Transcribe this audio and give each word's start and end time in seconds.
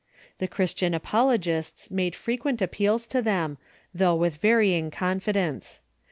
The 0.39 0.47
Christian 0.47 0.95
apologists 0.95 1.91
made 1.91 2.15
frequent 2.15 2.59
ap 2.59 2.71
peals 2.71 3.05
to 3.05 3.21
them, 3.21 3.59
though 3.93 4.15
with 4.15 4.37
varying 4.37 4.89
confidence. 4.89 5.81